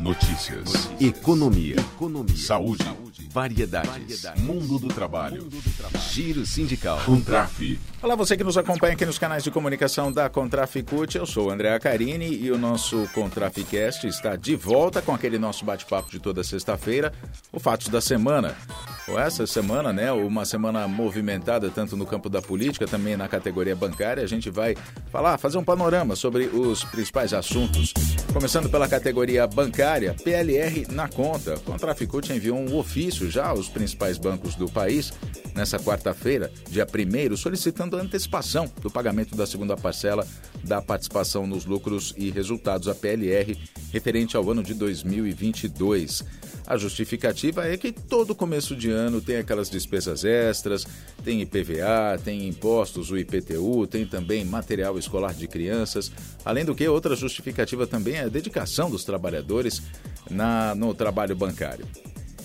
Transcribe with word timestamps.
Notícias. 0.00 0.64
Notícias. 0.64 1.00
Economia. 1.00 1.76
Economia. 1.78 2.36
Saúde. 2.36 2.82
Saúde. 2.82 3.28
Variedades. 3.30 3.90
Variedades. 3.90 4.42
Mundo 4.42 4.78
do 4.78 4.88
trabalho. 4.88 5.42
Mundo 5.42 5.60
do 5.60 5.76
trabalho. 5.76 6.04
Giro 6.10 6.46
sindical. 6.46 6.98
Contraf. 7.04 7.78
Olá, 8.02 8.16
você 8.16 8.34
que 8.34 8.42
nos 8.42 8.56
acompanha 8.56 8.94
aqui 8.94 9.04
nos 9.04 9.18
canais 9.18 9.44
de 9.44 9.50
comunicação 9.50 10.10
da 10.10 10.30
Contraficute. 10.30 11.18
Eu 11.18 11.26
sou 11.26 11.48
o 11.48 11.50
André 11.50 11.78
Carini 11.78 12.34
e 12.34 12.50
o 12.50 12.56
nosso 12.56 13.06
Contraficast 13.14 14.06
está 14.06 14.36
de 14.36 14.56
volta 14.56 15.02
com 15.02 15.12
aquele 15.12 15.38
nosso 15.38 15.66
bate-papo 15.66 16.10
de 16.10 16.18
toda 16.18 16.42
sexta-feira, 16.42 17.12
o 17.52 17.60
Fatos 17.60 17.88
da 17.88 18.00
Semana. 18.00 18.56
Essa 19.18 19.46
semana, 19.46 19.92
né, 19.92 20.10
uma 20.12 20.44
semana 20.44 20.86
movimentada 20.86 21.68
tanto 21.68 21.96
no 21.96 22.06
campo 22.06 22.28
da 22.28 22.40
política, 22.40 22.86
também 22.86 23.16
na 23.16 23.28
categoria 23.28 23.74
bancária, 23.74 24.22
a 24.22 24.26
gente 24.26 24.50
vai 24.50 24.76
falar, 25.10 25.36
fazer 25.36 25.58
um 25.58 25.64
panorama 25.64 26.14
sobre 26.14 26.44
os 26.44 26.84
principais 26.84 27.34
assuntos. 27.34 27.92
Começando 28.32 28.70
pela 28.70 28.88
categoria 28.88 29.44
bancária, 29.46 30.14
PLR 30.14 30.86
na 30.92 31.08
conta. 31.08 31.54
O 31.54 32.32
enviou 32.32 32.58
um 32.58 32.76
ofício 32.76 33.28
já 33.28 33.48
aos 33.48 33.68
principais 33.68 34.18
bancos 34.18 34.54
do 34.54 34.70
país 34.70 35.12
nessa 35.54 35.78
quarta-feira, 35.78 36.50
dia 36.68 36.86
1 36.86 37.36
solicitando 37.36 37.96
antecipação 37.96 38.70
do 38.80 38.88
pagamento 38.88 39.34
da 39.34 39.46
segunda 39.46 39.76
parcela 39.76 40.26
da 40.62 40.80
participação 40.80 41.44
nos 41.46 41.64
lucros 41.64 42.14
e 42.16 42.30
resultados, 42.30 42.86
a 42.86 42.94
PLR, 42.94 43.58
referente 43.92 44.36
ao 44.36 44.48
ano 44.48 44.62
de 44.62 44.74
2022. 44.74 46.24
A 46.66 46.76
justificativa 46.76 47.66
é 47.66 47.76
que 47.76 47.90
todo 47.90 48.32
começo 48.32 48.76
de 48.76 48.90
ano 48.90 49.20
tem 49.20 49.38
aquelas 49.38 49.68
despesas 49.68 50.24
extras, 50.24 50.86
tem 51.20 51.40
IPVA, 51.40 52.18
tem 52.24 52.48
impostos, 52.48 53.10
o 53.10 53.18
IPTU, 53.18 53.86
tem 53.86 54.06
também 54.06 54.44
material 54.44 54.98
escolar 54.98 55.34
de 55.34 55.46
crianças. 55.46 56.10
Além 56.44 56.64
do 56.64 56.74
que, 56.74 56.88
outra 56.88 57.14
justificativa 57.14 57.86
também 57.86 58.16
é 58.16 58.24
a 58.24 58.28
dedicação 58.28 58.90
dos 58.90 59.04
trabalhadores 59.04 59.82
na, 60.30 60.74
no 60.74 60.94
trabalho 60.94 61.36
bancário. 61.36 61.86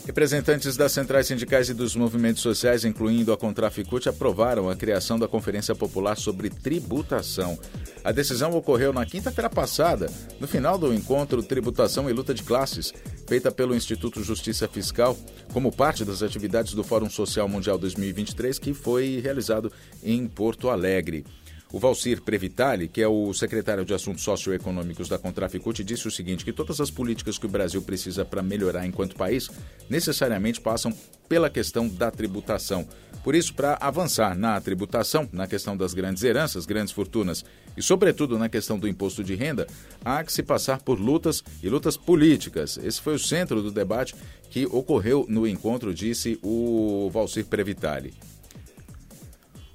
Representantes 0.06 0.78
das 0.78 0.92
centrais 0.92 1.26
sindicais 1.26 1.68
e 1.68 1.74
dos 1.74 1.96
movimentos 1.96 2.44
sociais, 2.44 2.86
incluindo 2.86 3.34
a 3.34 3.38
Contraficute, 3.38 4.08
aprovaram 4.08 4.70
a 4.70 4.76
criação 4.76 5.18
da 5.18 5.28
Conferência 5.28 5.74
Popular 5.74 6.16
sobre 6.16 6.48
Tributação. 6.48 7.58
A 8.04 8.12
decisão 8.12 8.52
ocorreu 8.56 8.94
na 8.94 9.04
quinta-feira 9.04 9.50
passada, 9.50 10.08
no 10.40 10.48
final 10.48 10.78
do 10.78 10.94
encontro 10.94 11.42
Tributação 11.42 12.08
e 12.08 12.14
Luta 12.14 12.36
de 12.36 12.44
Classes, 12.44 12.94
feita 13.26 13.52
pelo 13.52 13.76
Instituto 13.76 14.24
Justiça 14.24 14.68
Fiscal, 14.68 15.18
como 15.54 15.72
parte 15.72 16.06
das 16.06 16.22
atividades 16.22 16.74
do 16.74 16.84
Fórum 16.84 17.10
Social 17.10 17.48
Mundial 17.48 17.78
2023, 17.78 18.60
que 18.60 18.74
foi 18.74 19.20
realizado 19.22 19.72
em 20.04 20.28
Porto 20.28 20.70
Alegre. 20.70 21.26
O 21.72 21.80
Valcir 21.80 22.22
Previtali, 22.22 22.88
que 22.88 23.02
é 23.02 23.08
o 23.08 23.34
secretário 23.34 23.84
de 23.84 23.94
Assuntos 23.94 24.24
Socioeconômicos 24.24 25.10
da 25.10 25.18
Contraficute, 25.18 25.84
disse 25.84 26.08
o 26.08 26.12
seguinte: 26.12 26.46
que 26.46 26.54
todas 26.54 26.80
as 26.80 26.92
políticas 26.92 27.38
que 27.38 27.46
o 27.46 27.50
Brasil 27.50 27.82
precisa 27.82 28.24
para 28.24 28.44
melhorar 28.44 28.86
enquanto 28.86 29.16
país 29.16 29.50
necessariamente 29.90 30.62
passam 30.62 30.94
pela 31.28 31.50
questão 31.50 31.88
da 31.88 32.12
tributação. 32.12 32.88
Por 33.24 33.34
isso, 33.34 33.56
para 33.56 33.76
avançar 33.82 34.38
na 34.38 34.62
tributação, 34.62 35.28
na 35.34 35.48
questão 35.48 35.76
das 35.76 35.96
grandes 35.96 36.24
heranças, 36.24 36.68
grandes 36.68 36.94
fortunas 36.94 37.44
e, 37.76 37.82
sobretudo, 37.82 38.38
na 38.38 38.48
questão 38.48 38.78
do 38.78 38.88
imposto 38.88 39.24
de 39.24 39.34
renda, 39.34 39.66
há 40.04 40.24
que 40.24 40.32
se 40.32 40.44
passar 40.44 40.80
por 40.82 41.00
lutas 41.00 41.44
e 41.64 41.68
lutas 41.68 41.98
políticas. 41.98 42.78
Esse 42.78 43.02
foi 43.02 43.16
o 43.16 43.20
centro 43.20 43.64
do 43.64 43.72
debate 43.72 44.14
que 44.52 44.68
ocorreu 44.68 45.26
no 45.28 45.48
encontro, 45.48 45.92
disse 45.92 46.38
o 46.44 47.10
Valcir 47.12 47.46
Previtali. 47.46 48.14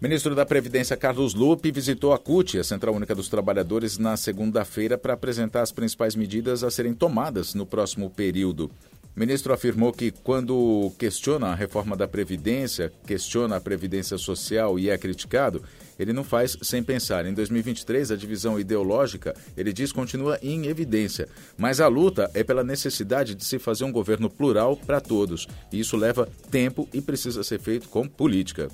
Ministro 0.00 0.34
da 0.34 0.46
Previdência, 0.46 0.96
Carlos 0.96 1.34
Lupe, 1.34 1.70
visitou 1.70 2.14
a 2.14 2.18
CUT, 2.18 2.58
a 2.58 2.64
Central 2.64 2.94
Única 2.94 3.14
dos 3.14 3.28
Trabalhadores, 3.28 3.98
na 3.98 4.16
segunda-feira 4.16 4.96
para 4.96 5.12
apresentar 5.12 5.60
as 5.60 5.72
principais 5.72 6.16
medidas 6.16 6.64
a 6.64 6.70
serem 6.70 6.94
tomadas 6.94 7.52
no 7.52 7.66
próximo 7.66 8.08
período. 8.08 8.70
O 9.14 9.20
ministro 9.20 9.52
afirmou 9.52 9.92
que, 9.92 10.10
quando 10.10 10.90
questiona 10.98 11.48
a 11.48 11.54
reforma 11.54 11.94
da 11.98 12.08
Previdência, 12.08 12.90
questiona 13.06 13.56
a 13.56 13.60
Previdência 13.60 14.16
Social 14.16 14.78
e 14.78 14.88
é 14.88 14.96
criticado, 14.96 15.62
ele 15.98 16.14
não 16.14 16.24
faz 16.24 16.56
sem 16.62 16.82
pensar. 16.82 17.26
Em 17.26 17.34
2023, 17.34 18.10
a 18.10 18.16
divisão 18.16 18.58
ideológica, 18.58 19.34
ele 19.54 19.70
diz, 19.70 19.92
continua 19.92 20.38
em 20.42 20.64
evidência. 20.64 21.28
Mas 21.58 21.78
a 21.78 21.88
luta 21.88 22.30
é 22.32 22.42
pela 22.42 22.64
necessidade 22.64 23.34
de 23.34 23.44
se 23.44 23.58
fazer 23.58 23.84
um 23.84 23.92
governo 23.92 24.30
plural 24.30 24.78
para 24.78 24.98
todos. 24.98 25.46
E 25.70 25.78
isso 25.78 25.94
leva 25.94 26.26
tempo 26.50 26.88
e 26.90 27.02
precisa 27.02 27.44
ser 27.44 27.60
feito 27.60 27.86
com 27.90 28.08
política. 28.08 28.70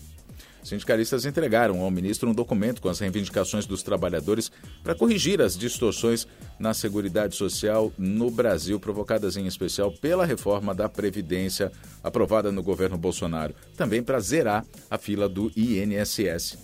Sindicalistas 0.66 1.24
entregaram 1.24 1.80
ao 1.80 1.90
ministro 1.92 2.28
um 2.28 2.34
documento 2.34 2.82
com 2.82 2.88
as 2.88 2.98
reivindicações 2.98 3.66
dos 3.66 3.84
trabalhadores 3.84 4.50
para 4.82 4.96
corrigir 4.96 5.40
as 5.40 5.56
distorções 5.56 6.26
na 6.58 6.74
Seguridade 6.74 7.36
Social 7.36 7.92
no 7.96 8.32
Brasil, 8.32 8.80
provocadas 8.80 9.36
em 9.36 9.46
especial 9.46 9.92
pela 9.92 10.26
reforma 10.26 10.74
da 10.74 10.88
Previdência 10.88 11.70
aprovada 12.02 12.50
no 12.50 12.64
governo 12.64 12.98
Bolsonaro, 12.98 13.54
também 13.76 14.02
para 14.02 14.18
zerar 14.18 14.66
a 14.90 14.98
fila 14.98 15.28
do 15.28 15.52
INSS. 15.56 16.58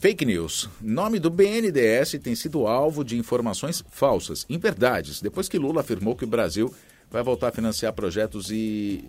Fake 0.00 0.24
news. 0.24 0.68
Nome 0.80 1.20
do 1.20 1.30
BNDES 1.30 2.18
tem 2.20 2.34
sido 2.34 2.66
alvo 2.66 3.04
de 3.04 3.16
informações 3.16 3.84
falsas, 3.92 4.44
inverdades, 4.50 5.22
depois 5.22 5.48
que 5.48 5.56
Lula 5.56 5.82
afirmou 5.82 6.16
que 6.16 6.24
o 6.24 6.28
Brasil 6.28 6.74
vai 7.08 7.22
voltar 7.22 7.48
a 7.48 7.52
financiar 7.52 7.92
projetos 7.92 8.50
e 8.50 9.04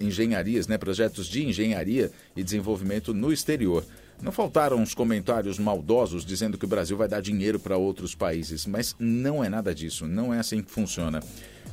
engenharias, 0.00 0.66
né, 0.66 0.78
projetos 0.78 1.26
de 1.26 1.44
engenharia 1.44 2.10
e 2.36 2.42
desenvolvimento 2.42 3.12
no 3.12 3.32
exterior. 3.32 3.84
Não 4.22 4.32
faltaram 4.32 4.82
os 4.82 4.94
comentários 4.94 5.58
maldosos 5.58 6.24
dizendo 6.24 6.56
que 6.56 6.64
o 6.64 6.68
Brasil 6.68 6.96
vai 6.96 7.06
dar 7.06 7.20
dinheiro 7.20 7.60
para 7.60 7.76
outros 7.76 8.14
países, 8.14 8.66
mas 8.66 8.96
não 8.98 9.44
é 9.44 9.48
nada 9.48 9.74
disso, 9.74 10.06
não 10.06 10.32
é 10.32 10.38
assim 10.38 10.62
que 10.62 10.70
funciona. 10.70 11.20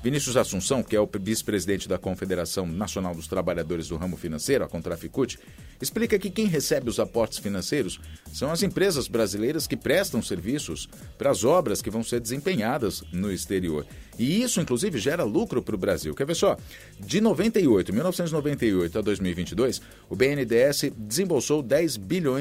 Vinícius 0.04 0.36
Assunção, 0.36 0.84
que 0.84 0.98
é 0.98 1.00
o 1.00 1.10
vice-presidente 1.22 1.88
da 1.88 1.98
Confederação 1.98 2.68
Nacional 2.68 3.16
dos 3.16 3.26
Trabalhadores 3.26 3.88
do 3.88 3.96
Ramo 3.96 4.18
Financeiro, 4.18 4.66
a 4.66 4.68
Contraficute, 4.68 5.40
explica 5.82 6.20
que 6.20 6.30
quem 6.30 6.46
recebe 6.46 6.90
os 6.90 7.00
aportes 7.00 7.40
financeiros 7.40 8.02
são 8.34 8.52
as 8.52 8.64
empresas 8.64 9.08
brasileiras 9.08 9.66
que 9.66 9.78
prestam 9.78 10.22
serviços 10.22 10.90
para 11.18 11.30
as 11.30 11.46
obras 11.46 11.82
que 11.82 11.90
vão 11.90 12.04
ser 12.04 12.20
desempenhadas 12.20 13.02
no 13.14 13.32
exterior. 13.32 13.86
E 14.20 14.42
isso, 14.42 14.60
inclusive, 14.60 15.00
gera 15.00 15.24
lucro 15.24 15.62
para 15.62 15.76
o 15.76 15.78
Brasil. 15.78 16.14
Quer 16.14 16.28
ver 16.28 16.36
só? 16.36 16.58
De 17.00 17.22
98, 17.22 17.94
1998 17.94 19.00
a 19.00 19.02
2022, 19.02 19.82
o 20.10 20.16
BNDES 20.16 20.92
desembolsou 20.98 21.64
10 21.64 21.98
bilhões 21.98 22.33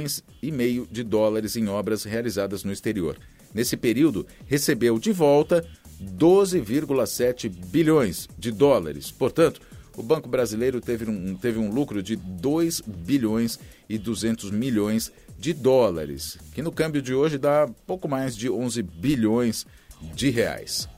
e 0.42 0.50
meio 0.50 0.86
de 0.90 1.02
dólares 1.02 1.56
em 1.56 1.68
obras 1.68 2.04
realizadas 2.04 2.64
no 2.64 2.72
exterior. 2.72 3.18
Nesse 3.54 3.76
período, 3.76 4.26
recebeu 4.46 4.98
de 4.98 5.12
volta 5.12 5.66
12,7 6.02 7.48
bilhões 7.48 8.28
de 8.38 8.50
dólares. 8.50 9.10
Portanto, 9.10 9.60
o 9.96 10.02
Banco 10.02 10.28
Brasileiro 10.28 10.80
teve 10.80 11.08
um, 11.08 11.34
teve 11.36 11.58
um 11.58 11.70
lucro 11.70 12.02
de 12.02 12.16
2 12.16 12.80
bilhões 12.80 13.58
e 13.88 13.98
200 13.98 14.50
milhões 14.50 15.12
de 15.38 15.52
dólares, 15.52 16.38
que 16.54 16.62
no 16.62 16.72
câmbio 16.72 17.02
de 17.02 17.12
hoje 17.12 17.36
dá 17.36 17.68
pouco 17.86 18.08
mais 18.08 18.36
de 18.36 18.48
11 18.48 18.82
bilhões 18.82 19.66
de 20.14 20.30
reais. 20.30 20.88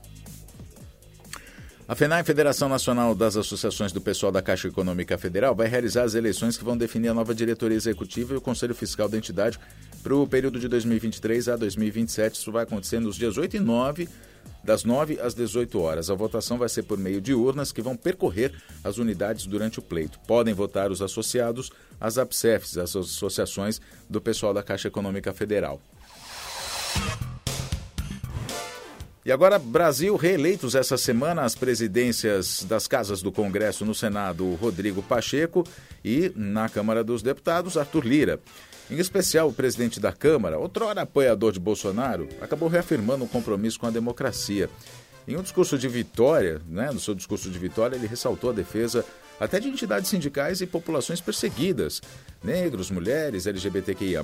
A 1.87 1.95
FENAI, 1.95 2.25
Federação 2.25 2.67
Nacional 2.67 3.15
das 3.15 3.37
Associações 3.37 3.93
do 3.93 4.01
Pessoal 4.01 4.33
da 4.33 4.41
Caixa 4.41 4.69
Econômica 4.69 5.19
Federal, 5.19 5.55
vai 5.55 5.69
realizar 5.69 6.05
as 6.05 6.15
eleições 6.15 6.57
que 6.57 6.65
vão 6.65 6.79
definir 6.79 7.09
a 7.09 7.15
nova 7.15 7.35
diretoria 7.35 7.77
executiva 7.77 8.33
e 8.33 8.39
o 8.39 8.41
Conselho 8.41 8.75
Fiscal 8.75 9.07
da 9.07 9.19
entidade 9.19 9.61
para 10.03 10.15
o 10.17 10.27
período 10.27 10.59
de 10.59 10.67
2023 10.67 11.47
a 11.51 11.57
2027. 11.57 12.37
Isso 12.37 12.51
vai 12.51 12.63
acontecer 12.63 13.01
nos 13.01 13.17
dias 13.17 13.37
8 13.37 13.59
e 13.59 13.61
9 13.61 14.09
das 14.65 14.83
9 14.83 15.21
às 15.21 15.35
18 15.35 15.79
horas. 15.79 16.09
A 16.09 16.15
votação 16.15 16.57
vai 16.57 16.71
ser 16.71 16.85
por 16.85 16.97
meio 16.97 17.21
de 17.21 17.35
urnas 17.35 17.71
que 17.71 17.83
vão 17.83 17.95
percorrer 17.95 18.55
as 18.83 18.97
unidades 18.97 19.45
durante 19.45 19.79
o 19.79 19.83
pleito. 19.83 20.19
Podem 20.21 20.55
votar 20.55 20.91
os 20.91 21.03
associados 21.03 21.71
às 22.01 22.17
APSEFs, 22.17 22.79
as 22.79 22.97
associações 22.97 23.79
do 24.09 24.23
pessoal 24.23 24.55
da 24.55 24.63
Caixa 24.63 24.89
Econômica 24.89 25.35
Federal. 25.35 25.83
E 29.27 29.33
agora, 29.33 29.59
Brasil 29.59 30.17
reeleitos 30.17 30.75
essa 30.75 30.99
semana 30.99 31.43
as 31.43 31.55
presidências 31.55 32.63
das 32.65 32.87
casas 32.87 33.23
do 33.23 33.33
Congresso 33.33 33.83
no 33.83 33.95
Senado, 33.95 34.55
Rodrigo 34.57 35.03
Pacheco, 35.03 35.67
e 36.05 36.31
na 36.37 36.69
Câmara 36.69 37.03
dos 37.03 37.23
Deputados, 37.23 37.79
Arthur 37.79 38.05
Lira. 38.05 38.41
Em 38.91 38.99
especial, 38.99 39.49
o 39.49 39.53
presidente 39.53 39.99
da 39.99 40.13
Câmara, 40.13 40.59
outrora 40.59 41.01
apoiador 41.01 41.53
de 41.53 41.59
Bolsonaro, 41.59 42.29
acabou 42.39 42.69
reafirmando 42.69 43.25
um 43.25 43.27
compromisso 43.27 43.81
com 43.81 43.87
a 43.87 43.91
democracia. 43.91 44.69
Em 45.27 45.39
um 45.39 45.43
discurso 45.43 45.79
de 45.79 45.89
vitória, 45.89 46.61
né, 46.69 46.91
no 46.93 47.01
seu 47.01 47.15
discurso 47.15 47.51
de 47.51 47.59
vitória, 47.59 47.97
ele 47.97 48.07
ressaltou 48.07 48.51
a 48.51 48.53
defesa 48.53 49.03
até 49.41 49.59
de 49.59 49.69
entidades 49.69 50.11
sindicais 50.11 50.61
e 50.61 50.67
populações 50.67 51.23
perseguidas, 51.23 52.03
negros, 52.43 52.91
mulheres, 52.91 53.47
LGBTQIA. 53.47 54.23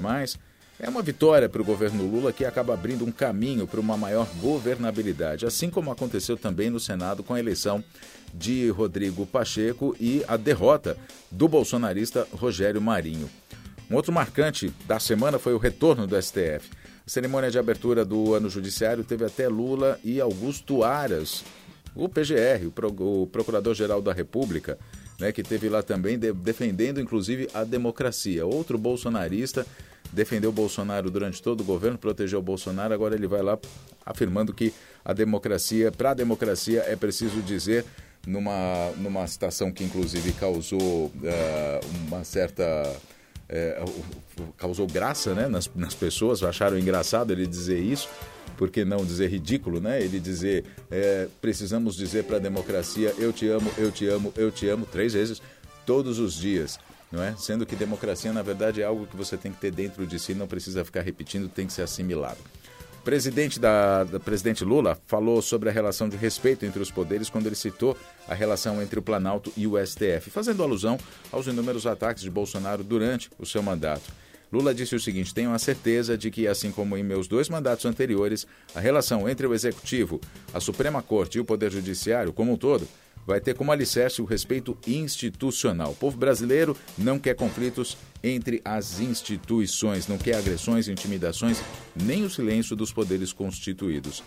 É 0.82 0.88
uma 0.88 1.02
vitória 1.02 1.46
para 1.46 1.60
o 1.60 1.64
governo 1.64 2.06
Lula 2.06 2.32
que 2.32 2.42
acaba 2.42 2.72
abrindo 2.72 3.04
um 3.04 3.12
caminho 3.12 3.66
para 3.66 3.78
uma 3.78 3.98
maior 3.98 4.26
governabilidade, 4.40 5.44
assim 5.44 5.68
como 5.68 5.90
aconteceu 5.90 6.38
também 6.38 6.70
no 6.70 6.80
Senado 6.80 7.22
com 7.22 7.34
a 7.34 7.38
eleição 7.38 7.84
de 8.32 8.70
Rodrigo 8.70 9.26
Pacheco 9.26 9.94
e 10.00 10.24
a 10.26 10.38
derrota 10.38 10.96
do 11.30 11.46
bolsonarista 11.46 12.26
Rogério 12.32 12.80
Marinho. 12.80 13.28
Um 13.90 13.94
outro 13.94 14.10
marcante 14.10 14.72
da 14.86 14.98
semana 14.98 15.38
foi 15.38 15.52
o 15.52 15.58
retorno 15.58 16.06
do 16.06 16.20
STF. 16.20 16.70
A 17.06 17.10
cerimônia 17.10 17.50
de 17.50 17.58
abertura 17.58 18.02
do 18.02 18.32
ano 18.32 18.48
judiciário 18.48 19.04
teve 19.04 19.26
até 19.26 19.48
Lula 19.48 20.00
e 20.02 20.18
Augusto 20.18 20.82
Aras 20.82 21.44
o 21.94 22.08
PGR, 22.08 22.68
o, 22.68 22.70
Pro, 22.70 22.88
o 22.88 23.26
Procurador-Geral 23.26 24.00
da 24.00 24.12
República, 24.12 24.78
né, 25.18 25.32
que 25.32 25.42
teve 25.42 25.68
lá 25.68 25.82
também 25.82 26.18
de, 26.18 26.32
defendendo 26.32 27.00
inclusive 27.00 27.48
a 27.52 27.64
democracia. 27.64 28.46
Outro 28.46 28.78
bolsonarista 28.78 29.66
defendeu 30.12 30.50
o 30.50 30.52
Bolsonaro 30.52 31.10
durante 31.10 31.42
todo 31.42 31.60
o 31.60 31.64
governo, 31.64 31.98
protegeu 31.98 32.38
o 32.38 32.42
Bolsonaro, 32.42 32.92
agora 32.92 33.14
ele 33.14 33.26
vai 33.26 33.42
lá 33.42 33.58
afirmando 34.04 34.52
que 34.52 34.72
a 35.04 35.12
democracia, 35.12 35.90
para 35.92 36.10
a 36.10 36.14
democracia 36.14 36.84
é 36.86 36.96
preciso 36.96 37.40
dizer 37.42 37.84
numa, 38.26 38.90
numa 38.98 39.26
citação 39.26 39.72
que 39.72 39.84
inclusive 39.84 40.32
causou 40.32 41.06
uh, 41.06 42.06
uma 42.06 42.24
certa 42.24 42.64
é, 43.48 43.82
causou 44.56 44.86
graça 44.86 45.34
né, 45.34 45.48
nas, 45.48 45.68
nas 45.74 45.92
pessoas, 45.92 46.42
acharam 46.42 46.78
engraçado 46.78 47.32
ele 47.32 47.46
dizer 47.46 47.80
isso, 47.80 48.08
por 48.56 48.70
que 48.70 48.84
não 48.84 49.04
dizer 49.04 49.28
ridículo, 49.28 49.80
né? 49.80 50.00
Ele 50.00 50.20
dizer, 50.20 50.64
é, 50.90 51.26
precisamos 51.40 51.96
dizer 51.96 52.24
para 52.24 52.36
a 52.36 52.38
democracia, 52.38 53.12
eu 53.18 53.32
te 53.32 53.48
amo, 53.48 53.70
eu 53.76 53.90
te 53.90 54.06
amo, 54.06 54.32
eu 54.36 54.52
te 54.52 54.68
amo, 54.68 54.86
três 54.86 55.14
vezes, 55.14 55.42
todos 55.84 56.18
os 56.18 56.34
dias. 56.34 56.78
Não 57.10 57.22
é? 57.22 57.34
Sendo 57.36 57.66
que 57.66 57.74
democracia, 57.74 58.32
na 58.32 58.42
verdade, 58.42 58.80
é 58.80 58.84
algo 58.84 59.06
que 59.06 59.16
você 59.16 59.36
tem 59.36 59.52
que 59.52 59.60
ter 59.60 59.72
dentro 59.72 60.06
de 60.06 60.18
si, 60.18 60.34
não 60.34 60.46
precisa 60.46 60.84
ficar 60.84 61.02
repetindo, 61.02 61.48
tem 61.48 61.66
que 61.66 61.72
ser 61.72 61.82
assimilado. 61.82 62.38
O 63.00 63.02
presidente, 63.02 63.58
da, 63.58 64.04
da, 64.04 64.20
presidente 64.20 64.62
Lula 64.62 64.98
falou 65.06 65.40
sobre 65.40 65.70
a 65.70 65.72
relação 65.72 66.06
de 66.08 66.18
respeito 66.18 66.66
entre 66.66 66.82
os 66.82 66.90
poderes 66.90 67.30
quando 67.30 67.46
ele 67.46 67.56
citou 67.56 67.96
a 68.28 68.34
relação 68.34 68.80
entre 68.82 68.98
o 68.98 69.02
Planalto 69.02 69.50
e 69.56 69.66
o 69.66 69.74
STF, 69.84 70.30
fazendo 70.30 70.62
alusão 70.62 70.98
aos 71.32 71.46
inúmeros 71.46 71.86
ataques 71.86 72.22
de 72.22 72.30
Bolsonaro 72.30 72.84
durante 72.84 73.30
o 73.38 73.46
seu 73.46 73.62
mandato. 73.62 74.12
Lula 74.52 74.74
disse 74.74 74.94
o 74.94 75.00
seguinte: 75.00 75.32
Tenho 75.32 75.52
a 75.54 75.58
certeza 75.58 76.18
de 76.18 76.30
que, 76.30 76.46
assim 76.46 76.70
como 76.70 76.96
em 76.96 77.02
meus 77.02 77.26
dois 77.26 77.48
mandatos 77.48 77.86
anteriores, 77.86 78.46
a 78.74 78.80
relação 78.80 79.28
entre 79.28 79.46
o 79.46 79.54
Executivo, 79.54 80.20
a 80.52 80.60
Suprema 80.60 81.00
Corte 81.02 81.38
e 81.38 81.40
o 81.40 81.44
Poder 81.44 81.72
Judiciário 81.72 82.32
como 82.34 82.52
um 82.52 82.56
todo 82.56 82.86
vai 83.26 83.40
ter 83.40 83.54
como 83.54 83.72
alicerce 83.72 84.20
o 84.20 84.24
respeito 84.24 84.76
institucional. 84.86 85.92
O 85.92 85.96
povo 85.96 86.16
brasileiro 86.16 86.76
não 86.96 87.18
quer 87.18 87.34
conflitos 87.34 87.96
entre 88.22 88.60
as 88.64 89.00
instituições, 89.00 90.06
não 90.06 90.18
quer 90.18 90.36
agressões, 90.36 90.88
intimidações, 90.88 91.60
nem 91.94 92.24
o 92.24 92.30
silêncio 92.30 92.76
dos 92.76 92.92
poderes 92.92 93.32
constituídos. 93.32 94.22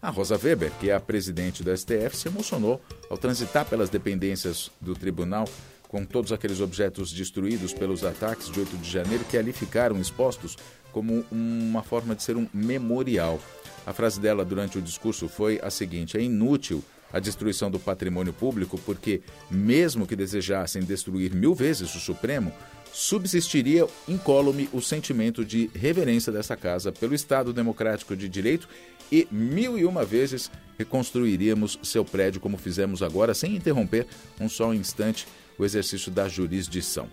A 0.00 0.10
Rosa 0.10 0.38
Weber, 0.42 0.70
que 0.78 0.90
é 0.90 0.94
a 0.94 1.00
presidente 1.00 1.62
do 1.62 1.76
STF, 1.76 2.16
se 2.16 2.28
emocionou 2.28 2.80
ao 3.10 3.18
transitar 3.18 3.64
pelas 3.64 3.90
dependências 3.90 4.70
do 4.80 4.94
tribunal 4.94 5.48
com 5.88 6.04
todos 6.04 6.32
aqueles 6.32 6.60
objetos 6.60 7.12
destruídos 7.12 7.72
pelos 7.72 8.04
ataques 8.04 8.50
de 8.50 8.60
8 8.60 8.76
de 8.76 8.90
janeiro 8.90 9.24
que 9.24 9.38
ali 9.38 9.52
ficaram 9.52 9.98
expostos 9.98 10.56
como 10.92 11.24
uma 11.30 11.82
forma 11.82 12.14
de 12.14 12.22
ser 12.22 12.36
um 12.36 12.46
memorial. 12.52 13.40
A 13.86 13.92
frase 13.92 14.20
dela 14.20 14.44
durante 14.44 14.78
o 14.78 14.82
discurso 14.82 15.28
foi 15.28 15.58
a 15.62 15.70
seguinte: 15.70 16.16
é 16.16 16.20
inútil 16.20 16.84
a 17.12 17.18
destruição 17.18 17.70
do 17.70 17.78
patrimônio 17.78 18.32
público, 18.32 18.78
porque, 18.84 19.22
mesmo 19.50 20.06
que 20.06 20.16
desejassem 20.16 20.82
destruir 20.82 21.34
mil 21.34 21.54
vezes 21.54 21.94
o 21.94 22.00
Supremo, 22.00 22.52
subsistiria 22.92 23.86
incólume 24.06 24.68
o 24.72 24.80
sentimento 24.80 25.44
de 25.44 25.70
reverência 25.74 26.32
dessa 26.32 26.56
casa 26.56 26.90
pelo 26.90 27.14
Estado 27.14 27.52
Democrático 27.52 28.16
de 28.16 28.28
Direito 28.28 28.68
e 29.10 29.26
mil 29.30 29.78
e 29.78 29.84
uma 29.84 30.04
vezes 30.04 30.50
reconstruiríamos 30.78 31.78
seu 31.82 32.04
prédio 32.04 32.40
como 32.40 32.56
fizemos 32.58 33.02
agora, 33.02 33.34
sem 33.34 33.56
interromper 33.56 34.06
um 34.40 34.48
só 34.48 34.72
instante 34.74 35.26
o 35.58 35.64
exercício 35.64 36.10
da 36.10 36.28
jurisdição. 36.28 37.08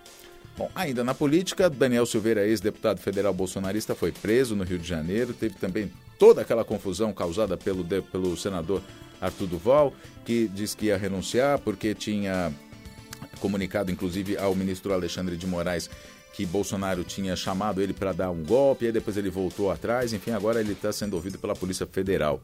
Bom, 0.58 0.70
ainda 0.74 1.04
na 1.04 1.14
política, 1.14 1.70
Daniel 1.70 2.06
Silveira, 2.06 2.48
ex-deputado 2.48 3.00
federal 3.00 3.34
bolsonarista, 3.34 3.94
foi 3.94 4.12
preso 4.12 4.56
no 4.56 4.64
Rio 4.64 4.80
de 4.80 4.88
Janeiro. 4.88 5.34
Teve 5.34 5.56
também 5.56 5.92
toda 6.18 6.42
aquela 6.42 6.64
confusão 6.64 7.12
causada 7.12 7.58
pelo, 7.58 7.84
pelo 7.84 8.38
senador 8.38 8.82
Arthur 9.22 9.48
Duval, 9.48 9.94
que 10.26 10.48
diz 10.48 10.76
que 10.76 10.88
ia 10.88 10.98
renunciar 10.98 11.60
porque 11.60 11.94
tinha 11.94 12.52
comunicado, 13.40 13.92
inclusive, 13.92 14.38
ao 14.38 14.56
ministro 14.56 14.94
Alexandre 14.94 15.38
de 15.38 15.46
Moraes 15.48 15.90
que 16.36 16.46
Bolsonaro 16.46 17.04
tinha 17.06 17.34
chamado 17.34 17.82
ele 17.82 17.94
para 17.94 18.12
dar 18.12 18.30
um 18.30 18.44
golpe, 18.44 18.86
aí 18.86 18.92
depois 18.92 19.16
ele 19.16 19.30
voltou 19.30 19.72
atrás, 19.72 20.12
enfim, 20.12 20.32
agora 20.32 20.60
ele 20.60 20.74
está 20.74 20.92
sendo 20.92 21.14
ouvido 21.14 21.40
pela 21.40 21.56
Polícia 21.56 21.88
Federal. 21.88 22.42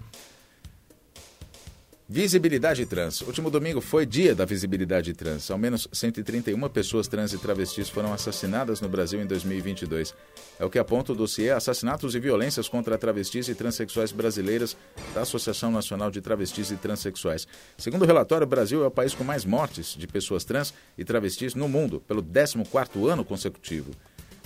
Visibilidade 2.14 2.86
trans. 2.86 3.22
Último 3.22 3.50
domingo 3.50 3.80
foi 3.80 4.06
dia 4.06 4.36
da 4.36 4.44
visibilidade 4.44 5.14
trans. 5.14 5.50
Ao 5.50 5.58
menos 5.58 5.88
131 5.94 6.68
pessoas 6.68 7.08
trans 7.08 7.32
e 7.32 7.38
travestis 7.38 7.88
foram 7.88 8.12
assassinadas 8.12 8.82
no 8.82 8.90
Brasil 8.90 9.22
em 9.22 9.26
2022. 9.26 10.14
É 10.60 10.66
o 10.66 10.70
que 10.70 10.78
aponta 10.78 11.14
o 11.14 11.16
dossiê 11.16 11.52
Assassinatos 11.52 12.14
e 12.14 12.20
Violências 12.20 12.68
contra 12.68 12.98
Travestis 12.98 13.48
e 13.48 13.56
Transsexuais 13.56 14.12
Brasileiras 14.12 14.76
da 15.16 15.22
Associação 15.22 15.72
Nacional 15.72 16.12
de 16.12 16.20
Travestis 16.20 16.70
e 16.70 16.76
Transsexuais. 16.76 17.48
Segundo 17.78 18.02
o 18.02 18.06
relatório, 18.06 18.44
o 18.44 18.50
Brasil 18.50 18.84
é 18.84 18.88
o 18.88 18.92
país 18.92 19.14
com 19.14 19.24
mais 19.24 19.46
mortes 19.46 19.96
de 19.98 20.06
pessoas 20.06 20.44
trans 20.44 20.74
e 20.98 21.06
travestis 21.06 21.56
no 21.56 21.70
mundo, 21.70 22.04
pelo 22.06 22.22
14º 22.22 23.08
ano 23.08 23.24
consecutivo. 23.24 23.92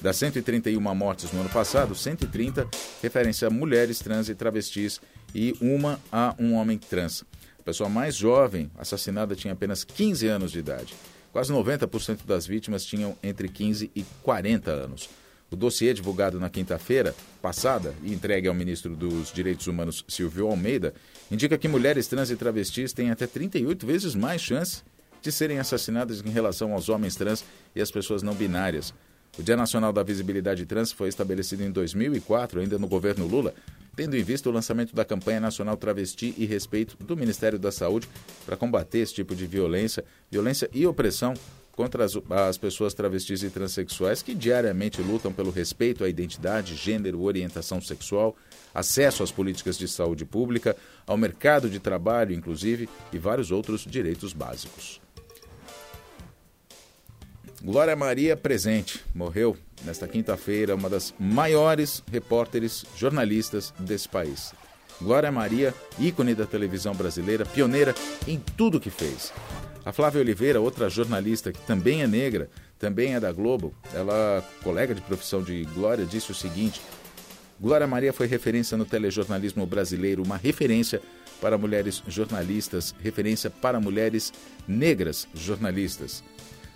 Das 0.04 0.18
131 0.18 0.80
mortes 0.94 1.32
no 1.32 1.40
ano 1.40 1.50
passado, 1.50 1.96
130 1.96 2.68
referem-se 3.02 3.44
a 3.44 3.50
mulheres 3.50 3.98
trans 3.98 4.30
e 4.30 4.36
travestis 4.36 5.02
e 5.34 5.56
uma 5.60 6.00
a 6.12 6.36
um 6.38 6.54
homem 6.54 6.78
trans. 6.78 7.26
Pessoa 7.66 7.90
mais 7.90 8.16
jovem 8.16 8.70
assassinada 8.78 9.36
tinha 9.36 9.52
apenas 9.52 9.84
15 9.84 10.28
anos 10.28 10.52
de 10.52 10.60
idade. 10.60 10.94
Quase 11.34 11.52
90% 11.52 12.20
das 12.24 12.46
vítimas 12.46 12.86
tinham 12.86 13.18
entre 13.24 13.50
15 13.50 13.90
e 13.96 14.06
40 14.22 14.70
anos. 14.70 15.10
O 15.50 15.56
dossiê 15.56 15.92
divulgado 15.92 16.40
na 16.40 16.48
quinta-feira 16.48 17.16
passada 17.42 17.96
e 18.04 18.14
entregue 18.14 18.48
ao 18.48 18.54
ministro 18.54 18.96
dos 18.96 19.34
Direitos 19.34 19.66
Humanos, 19.66 20.06
Silvio 20.08 20.48
Almeida, 20.48 20.94
indica 21.32 21.58
que 21.58 21.68
mulheres 21.68 22.06
trans 22.06 22.30
e 22.30 22.36
travestis 22.36 22.94
têm 22.94 23.10
até 23.10 23.26
38 23.26 23.84
vezes 23.84 24.14
mais 24.14 24.42
chance 24.42 24.84
de 25.20 25.32
serem 25.32 25.58
assassinadas 25.58 26.22
em 26.24 26.30
relação 26.30 26.72
aos 26.72 26.88
homens 26.88 27.16
trans 27.16 27.44
e 27.76 27.82
às 27.82 27.90
pessoas 27.90 28.22
não 28.22 28.36
binárias. 28.36 28.94
O 29.40 29.44
Dia 29.44 29.58
Nacional 29.58 29.92
da 29.92 30.04
Visibilidade 30.04 30.66
Trans 30.66 30.92
foi 30.92 31.10
estabelecido 31.10 31.64
em 31.64 31.72
2004, 31.72 32.62
ainda 32.62 32.78
no 32.78 32.88
governo 32.88 33.28
Lula, 33.28 33.54
tendo 33.96 34.16
em 34.16 34.24
vista 34.24 34.50
o 34.50 34.52
lançamento 34.52 34.96
da 34.96 35.06
campanha 35.06 35.40
nacional 35.40 35.78
Travesti 35.78 36.34
e 36.38 36.46
Respeito 36.46 36.98
do 37.04 37.16
Ministério 37.16 37.58
da 37.58 37.72
Saúde 37.72 38.08
para 38.46 38.58
combater 38.58 39.00
esse 39.00 39.14
tipo 39.14 39.36
de 39.36 39.48
violência, 39.48 40.04
violência 40.30 40.70
e 40.74 40.86
opressão 40.86 41.34
contra 41.76 42.06
as, 42.06 42.18
as, 42.30 42.58
pessoas 42.58 42.94
travestis 42.94 43.44
e 43.44 43.50
transexuais 43.50 44.22
que 44.22 44.34
diariamente 44.34 45.02
lutam 45.02 45.32
pelo 45.34 45.52
respeito 45.52 46.04
à 46.04 46.10
identidade, 46.10 46.76
gênero, 46.76 47.22
orientação 47.22 47.82
sexual, 47.82 48.36
acesso 48.74 49.24
às 49.24 49.32
políticas 49.32 49.78
de 49.78 49.88
saúde 49.88 50.26
pública, 50.26 50.76
ao 51.06 51.18
mercado 51.18 51.70
de 51.70 51.80
trabalho, 51.80 52.34
inclusive, 52.34 52.88
e 53.12 53.18
vários 53.18 53.52
outros 53.52 53.86
direitos 53.86 54.32
básicos. 54.32 55.02
Glória 57.62 57.96
Maria 57.96 58.38
presente, 58.38 59.04
morreu 59.14 59.58
nesta 59.84 60.08
quinta-feira, 60.08 60.76
uma 60.76 60.90
das 60.90 61.14
maiores 61.20 62.04
repórteres 62.12 62.86
jornalistas 62.96 63.74
desse 63.80 64.08
país. 64.08 64.54
Glória 65.02 65.32
Maria, 65.32 65.74
ícone 66.00 66.34
da 66.34 66.46
televisão 66.46 66.94
brasileira, 66.94 67.46
pioneira 67.46 67.94
em 68.28 68.40
tudo 68.40 68.80
que 68.80 68.90
fez. 68.90 69.34
A 69.84 69.92
Flávia 69.92 70.22
Oliveira, 70.22 70.62
outra 70.62 70.90
jornalista 70.90 71.52
que 71.52 71.62
também 71.62 72.02
é 72.02 72.08
negra, 72.08 72.50
também 72.80 73.14
é 73.14 73.20
da 73.20 73.32
Globo, 73.32 73.74
ela, 73.94 74.44
colega 74.64 74.96
de 74.96 75.02
profissão 75.02 75.44
de 75.44 75.64
Glória, 75.76 76.06
disse 76.06 76.32
o 76.32 76.36
seguinte: 76.36 76.82
Glória 77.60 77.86
Maria 77.86 78.12
foi 78.12 78.28
referência 78.28 78.78
no 78.78 78.86
telejornalismo 78.86 79.66
brasileiro, 79.66 80.24
uma 80.24 80.38
referência 80.38 81.02
para 81.42 81.58
mulheres 81.58 82.02
jornalistas, 82.08 82.96
referência 83.02 83.50
para 83.50 83.80
mulheres 83.80 84.34
negras 84.68 85.28
jornalistas. 85.34 86.24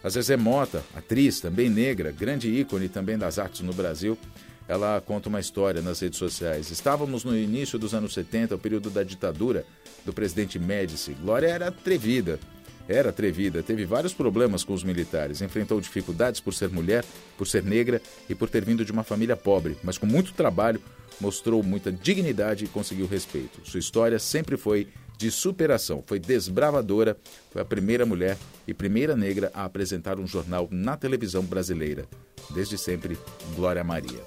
A 0.01 0.09
Zezé 0.09 0.37
Mota, 0.37 0.83
atriz, 0.95 1.41
também 1.41 1.69
negra, 1.69 2.11
grande 2.11 2.49
ícone 2.49 2.87
também 2.87 3.17
das 3.17 3.37
artes 3.37 3.61
no 3.61 3.73
Brasil, 3.73 4.17
ela 4.65 5.01
conta 5.01 5.27
uma 5.27 5.41
história 5.41 5.81
nas 5.81 5.99
redes 5.99 6.17
sociais. 6.17 6.71
Estávamos 6.71 7.25
no 7.25 7.35
início 7.35 7.77
dos 7.77 7.93
anos 7.93 8.13
70, 8.13 8.55
o 8.55 8.59
período 8.59 8.89
da 8.89 9.03
ditadura 9.03 9.65
do 10.05 10.13
presidente 10.13 10.57
Médici. 10.57 11.13
Glória 11.21 11.47
era 11.47 11.67
atrevida, 11.67 12.39
era 12.87 13.09
atrevida, 13.09 13.61
teve 13.61 13.83
vários 13.83 14.13
problemas 14.13 14.63
com 14.63 14.73
os 14.73 14.85
militares, 14.85 15.41
enfrentou 15.41 15.81
dificuldades 15.81 16.39
por 16.39 16.53
ser 16.53 16.69
mulher, 16.69 17.03
por 17.37 17.45
ser 17.45 17.63
negra 17.63 18.01
e 18.29 18.35
por 18.35 18.49
ter 18.49 18.63
vindo 18.63 18.85
de 18.85 18.91
uma 18.93 19.03
família 19.03 19.35
pobre, 19.35 19.77
mas 19.83 19.97
com 19.97 20.05
muito 20.05 20.33
trabalho 20.33 20.81
mostrou 21.19 21.61
muita 21.63 21.91
dignidade 21.91 22.65
e 22.65 22.67
conseguiu 22.67 23.07
respeito. 23.07 23.61
Sua 23.63 23.79
história 23.79 24.19
sempre 24.19 24.57
foi 24.57 24.87
de 25.17 25.29
superação. 25.29 26.01
Foi 26.07 26.17
desbravadora, 26.17 27.17
foi 27.51 27.61
a 27.61 27.65
primeira 27.65 28.05
mulher 28.05 28.37
e 28.65 28.73
primeira 28.73 29.15
negra 29.15 29.51
a 29.53 29.65
apresentar 29.65 30.17
um 30.17 30.25
jornal 30.25 30.67
na 30.71 30.95
televisão 30.95 31.43
brasileira. 31.43 32.05
Desde 32.51 32.77
sempre, 32.77 33.17
Glória 33.55 33.83
Maria. 33.83 34.23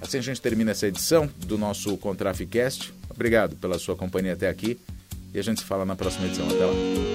Assim 0.00 0.18
a 0.18 0.22
gente 0.22 0.40
termina 0.40 0.70
essa 0.70 0.86
edição 0.86 1.28
do 1.46 1.58
nosso 1.58 1.96
Contraficast. 1.96 2.94
Obrigado 3.10 3.56
pela 3.56 3.78
sua 3.78 3.96
companhia 3.96 4.32
até 4.32 4.48
aqui 4.48 4.78
e 5.34 5.38
a 5.38 5.42
gente 5.42 5.60
se 5.60 5.66
fala 5.66 5.84
na 5.84 5.96
próxima 5.96 6.26
edição. 6.26 6.46
Até 6.46 6.64
lá. 6.64 7.11